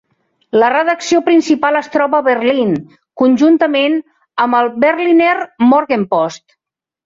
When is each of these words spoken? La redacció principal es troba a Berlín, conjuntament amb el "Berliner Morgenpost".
La 0.61 0.69
redacció 0.73 1.19
principal 1.27 1.77
es 1.81 1.89
troba 1.97 2.21
a 2.23 2.27
Berlín, 2.29 2.73
conjuntament 3.25 4.01
amb 4.47 4.61
el 4.63 4.75
"Berliner 4.89 5.33
Morgenpost". 5.71 6.61